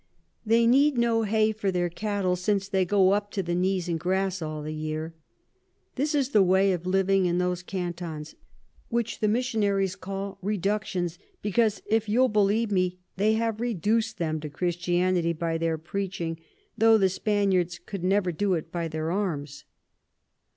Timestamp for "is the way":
6.15-6.71